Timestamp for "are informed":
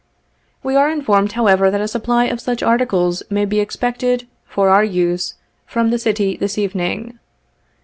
0.75-1.33